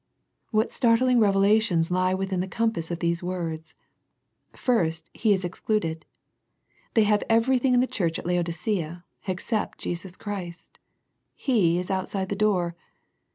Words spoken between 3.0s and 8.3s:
these words. First, He is excluded. They have everything in the church at